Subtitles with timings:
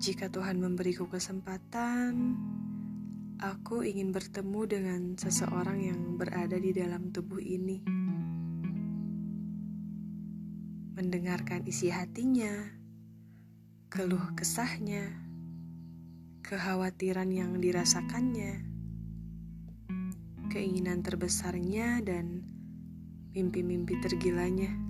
[0.00, 2.32] Jika Tuhan memberiku kesempatan,
[3.36, 7.84] aku ingin bertemu dengan seseorang yang berada di dalam tubuh ini.
[10.96, 12.48] Mendengarkan isi hatinya,
[13.92, 15.04] keluh kesahnya,
[16.48, 18.64] kekhawatiran yang dirasakannya,
[20.48, 22.40] keinginan terbesarnya, dan
[23.36, 24.89] mimpi-mimpi tergilanya.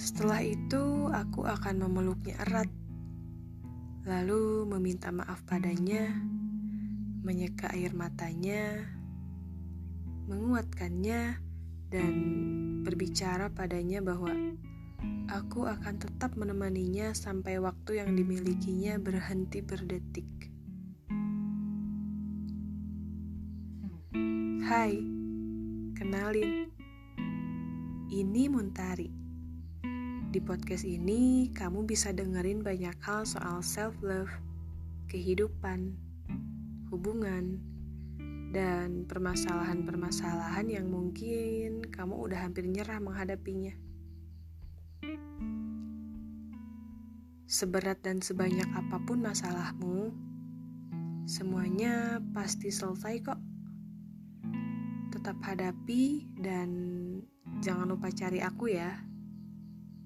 [0.00, 2.72] Setelah itu, aku akan memeluknya erat,
[4.08, 6.08] lalu meminta maaf padanya,
[7.20, 8.80] menyeka air matanya,
[10.24, 11.36] menguatkannya,
[11.92, 12.14] dan
[12.80, 14.32] berbicara padanya bahwa
[15.28, 20.48] aku akan tetap menemaninya sampai waktu yang dimilikinya berhenti berdetik.
[24.64, 24.96] Hai,
[25.92, 26.72] kenalin,
[28.08, 29.29] ini Muntari.
[30.30, 34.30] Di podcast ini, kamu bisa dengerin banyak hal soal self-love,
[35.10, 35.90] kehidupan,
[36.86, 37.58] hubungan,
[38.54, 43.74] dan permasalahan-permasalahan yang mungkin kamu udah hampir nyerah menghadapinya.
[47.50, 50.14] Seberat dan sebanyak apa pun masalahmu,
[51.26, 53.40] semuanya pasti selesai kok.
[55.10, 56.70] Tetap hadapi dan
[57.66, 59.09] jangan lupa cari aku ya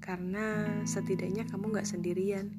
[0.05, 2.53] karena setidaknya kamu gak sendirian.